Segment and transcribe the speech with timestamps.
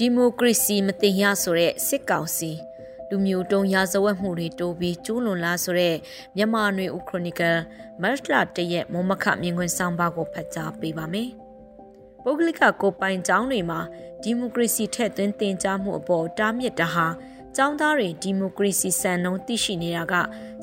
[0.00, 2.50] ဒီမိုကရေစီမတင်ရဆိုတဲ့စစ်ကောင်စီ
[3.08, 5.96] လူမျိုးတုံးရာဇဝတ်မှုတွေတိုးပြီးကျူးလွန်လာဆိုတဲ့
[6.36, 7.58] မြန်မာနွေဦးခရိုနီကယ်
[8.02, 11.30] မတ်လတရက်မုံမခမြင်ကွင်းဆောင်ပါကိုဖတ်ကြားပေးပါမယ်။
[12.24, 13.80] ပုဂ္ဂလိကကိုပိုင်ကျောင်းတွေမှာ
[14.22, 17.06] ဒီမိုကရေစီထက်သွင်းတင်ကြားမှုအပေါ်တားမြစ်တာဟာ
[17.56, 20.14] ကျောင်းသားတွေဒီမိုကရေစီစံနှုန်းသိရှိနေတာက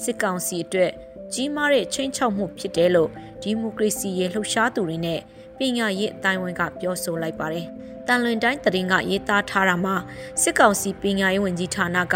[0.04, 0.92] စစ်ကောင်စီအတွက်
[1.34, 3.10] ကြီးမားတဲ့ချိန်ချောက်မှုဖြစ်တယ်လို့
[3.42, 5.22] ဒီမိုကရေစီရဲ့လှုပ်ရှားသူတွေနဲ့
[5.58, 7.66] ပညာရေးအတိုင်းအဝန်ကပြောဆိုလိုက်ပါတယ်။
[8.08, 9.96] တန်လွင်တိုင်းတရင်ကရေးသားထားတာမှာ
[10.42, 12.16] စစ်ကောင်စီပညာရေးဝန်ကြီးဌာနက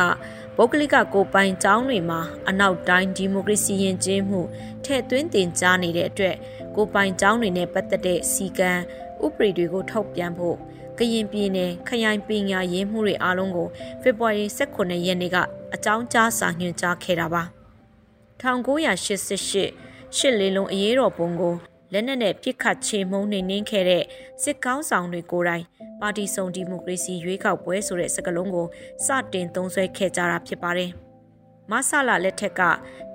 [0.56, 4.42] ပုဂ္ဂလိကကိုပိုင်ကျောင်းတွေမှာအနောက်တိုင်းဒီမိုကရေစီရင်ကျေးမှု
[4.84, 6.36] ထည့်သွင်းတင်ကြားနေတဲ့အတွက်
[6.76, 8.72] ကိုပိုင်ကျောင်းတွေနဲ့ပတ်သက်တဲ့စီကံ
[9.26, 10.58] ဥပဒေတွေကိုထုတ်ပြန်ဖို့
[10.98, 13.68] ကရင်ပြည်နယ်ခရိုင်ပညာရေးမှုတွေအားလုံးကို
[14.02, 15.38] ဖေဖော်ဝါရီ18ရက်နေ့က
[15.74, 17.44] အကြောင်းကြားစာညွှန်ကြားခဲ့တာပါ
[18.42, 19.06] 1988
[20.18, 21.56] ရှစ်လေးလုံးအရေးတော်ပုံကို
[21.94, 24.04] လက်နက်နဲ့ပြစ်ခတ်ချေမှုန်းနေနှင်းခဲ့တဲ့
[24.44, 25.66] စစ်ကောင်းဆောင်တွေကိုယ်တိုင်
[26.02, 28.68] ပါတီစုံဒီမိုကရေစီရွေးကောက်ပွဲဆိုတဲ့စကားလုံးကို
[29.06, 30.92] စတင်သုံးစွဲခဲ့ကြတာဖြစ်ပါတယ်။
[31.72, 32.62] မဆလာလက်ထက်က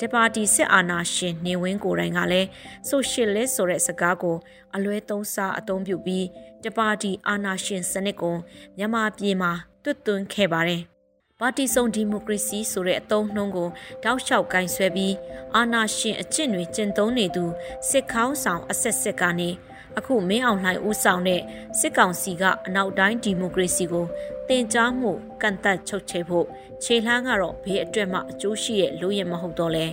[0.01, 2.49] ဒီပါတီစစ်အာဏာရှင်နေဝင်းကိုယ်တိုင်ကလည်း
[2.89, 4.37] ဆိုရှယ်လစ်ဆိုတဲ့စကားကို
[4.75, 6.27] အလွဲသုံးစားအသုံးပြုပြီး
[6.65, 8.37] ဒီပါတီအာဏာရှင်စနစ်ကို
[8.77, 10.83] မြန်မာပြည်မှာတွတ်သွင်းခဲ့ပါတယ်။
[11.41, 13.69] ပါတီစုံဒီမိုကရေစီဆိုတဲ့အသုံးနှုန်းကို
[14.05, 15.15] တောက်လျှောက်ကင်ဆွဲပြီး
[15.55, 17.45] အာဏာရှင်အကျင့်တွေကျင့်သုံးနေသူ
[17.89, 19.51] စစ်ခေါင်းဆောင်အဆက်ဆက်ကနေ
[19.99, 21.41] အခုမင်းအောင်လှိုင်ဦးဆောင်တဲ့
[21.79, 24.07] စစ်ကောင်စီကအနောက်တိုင်းဒီမိုကရေစီကို
[24.49, 25.13] တင် जा မှု
[25.43, 26.47] ကန့်သက်ချုပ်ချယ်ဖို့
[26.83, 29.87] ခြေလှမ်းကတော့ဘေးအတွက်မှအကျိုးရှိရဲ့လို့ရမဟုတ်တော့လဲ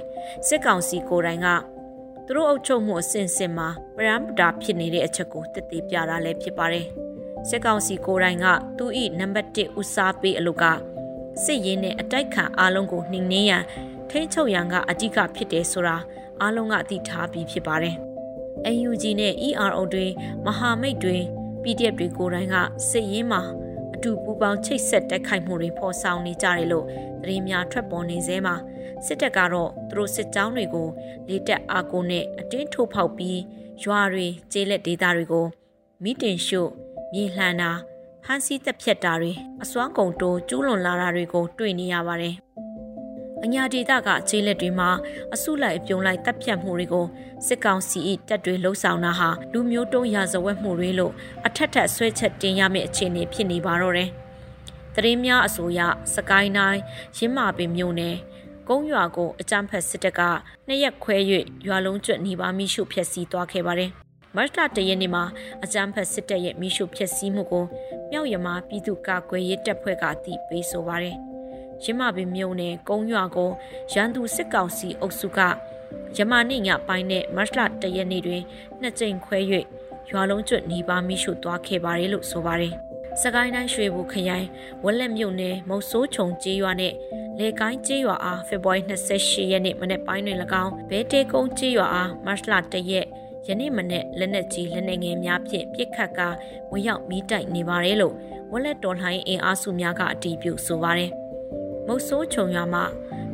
[0.48, 1.48] စစ်ကောင်စီကိုယ်တိုင်က
[2.26, 6.88] သူတို့အုပ်ချုပ်မှုအစဉ်စဉ်မှာပရမ်ပတာဖြစ်နေတဲ့အချက်ကိုတည်တည်ပြတာလည်းဖြစ်ပါတယ်
[7.50, 8.46] စစ်ကောင်စီကိုယ်တိုင်က
[8.78, 10.91] သူ့ဤနံပါတ်1ဦးစားပေးအလုပ်က
[11.44, 13.64] စစ်ရေးနဲ့အတိုက်ခံအားလုံးကိုနှိမ်နင်းရန်
[14.10, 15.98] ထိန်းချုပ်ရန်ကအဓိကဖြစ်တယ်ဆိုတာ
[16.42, 17.96] အားလုံးကသိထားပြီးဖြစ်ပါတယ်။
[18.90, 20.08] UNG နဲ့ ERO တွေ
[20.46, 21.18] မဟာမိတ်တွေ
[21.64, 22.56] PDF တွေကိုယ်တိုင်က
[22.90, 23.42] စစ်ရေးမှာ
[23.94, 26.86] အတူပူးပေါင်းချိတ်ဆက်တိုက်ခိုက်မှုတွေဖော်ဆောင်နေကြတယ်လို့
[27.22, 28.56] သတင်းများထွက်ပေါ်နေသေးမှာ
[29.06, 30.88] စစ်တပ်ကတော့သူတို့စစ်ကြောင်းတွေကို
[31.30, 33.40] လေတက်အားကိုနဲ့အတင်းထိုးဖောက်ပြီး
[33.84, 35.46] ရွာတွေကျေးလက်ဒေသတွေကို
[36.04, 36.70] မိတင်ရှို့
[37.14, 37.72] မြေလှန်တာ
[38.26, 39.32] ဖမ်းဆီးတပ်ဖြတ်တာတွေ
[39.64, 42.36] အစွမ်းကုန်တိုးကျူးလွန်လာတာတွေကိုတွေ့နေရပါတယ်။
[43.44, 44.90] အညာဒေသကခြေလက်တွေမှာ
[45.34, 47.06] အစုလိုက်အပြုံလိုက်တပ်ဖြတ်မှုတွေကို
[47.48, 48.00] စစ်ကောင်စီ၏
[48.30, 51.14] တပ်တွေလှုံ့ဆော်တာဟာလူမျိုးတုံးရာဇဝတ်မှုတွေလို့
[51.48, 54.10] အထက်ထက်ဆွဲချက်တင်ရမယ့်အခြေအနေဖြစ်နေပါတော့တယ်။
[54.96, 55.80] တရင်များအစိုးရ
[56.16, 56.82] စကိုင်းတိုင်း
[57.18, 58.16] ရင်းမာပင်မြို့နယ်
[58.68, 60.22] ကုန်းရွာကိုအကြမ်းဖက်စစ်တပ်က
[60.68, 61.18] နှစ်ရက်ခွဲ၍
[61.68, 63.92] ရွာလုံးကျွတ်နေပါမိရှုဖျက်ဆီးသွားခဲ့ပါတယ်။
[64.36, 65.24] မတ်လတရက်နေ့မှာ
[65.64, 67.66] အကြမ်းဖက်စစ်တပ်ရဲ့မိရှုဖျက်ဆီးမှုကို
[68.12, 71.18] မြောက်ရမပြည်သူ့ကာကွယ်ရေးတပ်ဖွဲ့ကအသိပေးဆိုပါတယ်။
[71.84, 73.50] ရမပင်မြုံနယ်ကုန်းရွာကို
[73.94, 75.40] ရန်သူစစ်ကောင်စီအုပ်စုက
[76.18, 78.44] ယမနေ့ညပိုင်းနဲ့မတ်လတရက်နေ့တွင်
[78.82, 79.38] နှစ်ကြိမ်ခွဲ၍
[80.10, 82.74] ရွာလုံးကျွတ်နေပါမိရှုသွားခဲ့ပါတယ်လို့ဆိုပါတယ်။
[83.22, 84.48] စကိုင်းတိုင်းရွှေဘူခရိုင်
[84.84, 86.94] ဝက်လက်မြို့နယ်မုတ်ဆိုးချုံကျေးရွာနဲ့
[87.40, 93.08] လေကိုင်းကျေးရွာအားဖေဖော်ဝါရီ28ရက်နေ့မနေ့ပိုင်းတွင်၎င်းဘဲတဲကုန်းကျေးရွာအားမတ်လ1ရက်
[93.48, 96.28] ယနေ့မနေ့လက်နက်ကြီးလက်နက်ငယ်များဖြင့်ပြစ်ခတ်ကာ
[96.72, 98.16] ဝင်ရောက်မီးတိုက်နေပါတယ်လို့
[98.52, 101.12] ဝက်လက်တော်လှန်အင်အားစုများကအတည်ပြုဆိုပါတယ်။
[101.88, 102.84] မုတ်ဆိုးချုံရွာမှာ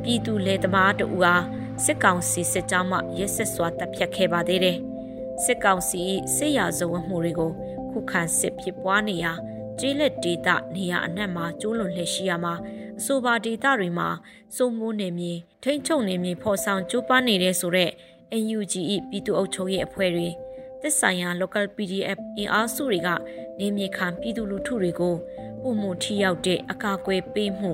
[0.04, 1.44] ပြည်သူလေသမားတို့အား
[1.84, 4.78] စစ်ကောင်စီစစ်ကြောင်းမှရက်ဆက်စွာတပ်ဖြတ်ခဲ့ပါသေးတယ်။
[5.44, 6.02] စစ်ကောင်စီ
[6.36, 7.52] စစ်ရာဇဝတ်မှုတွေကို
[7.92, 9.34] ခုခံစစ်ဖြစ်ပွားနေရာ
[9.80, 12.54] ကျေးလက်ဒေသနေရာအနှံ့မှာကျူးလွန်လှည့်ရှိရမှာ
[13.00, 14.10] အဆိုပါဒေသတွေမှာ
[14.56, 17.92] စိုးမိုးနေမြေထိမ့်ချုပ်နေမြေဖော်ဆောင်ကျိုးပန်းနေတဲ့ဆိုတဲ့
[18.32, 18.74] NUG
[19.10, 20.28] ၏ပြည်သူ့အုပ်ချုပ်ရေးအဖွဲ့တွေ
[20.82, 23.10] သက်ဆိုင်ရာ local PDF အင်အားစုတွေက
[23.60, 25.16] နေမြေခံပြည်သူလူထုတွေကို
[25.62, 27.72] ပုံမှုထိရောက်တဲ့အကာအကွယ်ပေးမှု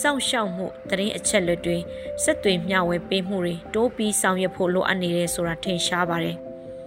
[0.00, 1.78] စောင့်ရှောက်မှုတရင်အချက်လက်တွေ
[2.22, 6.36] စက်တွေမျှဝေပေးမှုတွေတိုးပြီးဆောင်ရွက်ဖို့လိုအပ်နေတယ်ဆိုတာထင်ရှားပါတယ်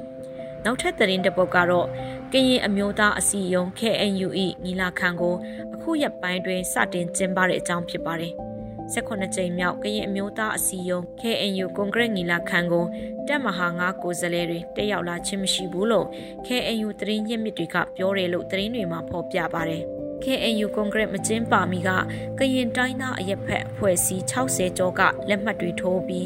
[0.65, 1.87] ။နောက်ထပ်တရင်တစ်ပုဒ်ကတော့
[2.33, 4.27] ကရင်အမျိုးသားအစည်းအရုံး KNU
[4.63, 5.35] ၏ညီလာခံကို
[5.73, 8.33] အခုရက်ပိုင်းတွင်စတင်ကျင်းပတဲ့အကြောင်းဖြစ်ပါတယ်။
[8.93, 12.85] 18ကြိမ်မြောက်ကရင်အမျိုးသားအစည်းအရုံး KNU ကွန်ဂရက်ညီလာခံကို
[13.27, 16.07] တက်မဟာငါကိုယ်စားလှယ်တွေတက်ရောက်လာခြင်းမရှိဘူးလို့
[16.47, 19.83] KNU သတင်းရင်းမြစ်တွေကပြောတယ်လို့သတင်းတွေမှာဖော်ပြပါတယ်။
[20.23, 21.89] KNU ကွန်ဂရက်မကျင်းပါမီက
[22.39, 26.25] ကရင်တိုင်းသားအရက်ဖက်အဖွဲ့အစည်း60ကျော်ကလက်မှတ်တွေထိုးပြီး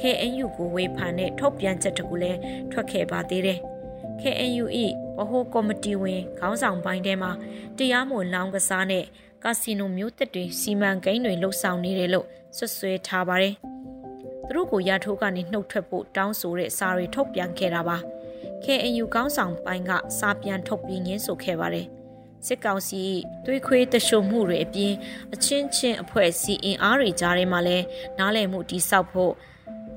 [0.00, 2.38] KNU ကိုဝေဖန်တဲ့ထုတ်ပြန်ချက်တကူလည်း
[2.72, 3.60] ထွက်ခဲ့ပါသေးတယ်။
[4.20, 4.64] KNU
[5.16, 7.30] ၏ဗဟိုကော်မတီဝင်ခေါင်းဆောင်ပိုင်းထဲမှာ
[7.78, 9.04] တရားမဝင်လောင်းကစားနဲ့
[9.46, 12.26] ကာစီနိုမျိုးသက်တွေစီမံကိန်းတွေလှုပ်ဆောင်နေတယ်လို့
[12.56, 13.54] ဆွဆွဲထားပါတယ်။
[14.46, 17.96] သူတို့ကိုရထိုးကနေနှုတ်ထွက်ဖို့တောင်းဆိုတဲ့စာတွေထုတ်ပြန်ခဲ့တာပါ။
[18.64, 21.86] KNU ကောင်းဆောင်ပိုင်းကစာပြန်ထုတ်ပြီးငင်းဆိုခဲ့ပါတယ်။
[22.46, 23.02] စစ်ကောင်စီ
[23.44, 24.94] သွေးခွေးတရှုံမှုတွေအပြင်
[25.34, 27.84] အချင်းချင်းအဖွဲ့အစည်းအင်အားတွေကြားထဲမှာလည်း
[28.18, 29.32] နားလည်မှုတိစောက်ဖို့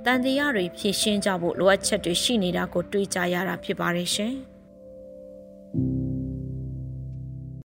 [0.05, 4.35] တန်တရားတွေဖြည့်ရှင်းကြဖို့လိုအပ်ချက်တွေရှိနေတာကိုတွေးကြရတာဖြစ်ပါတယ်ရှင်။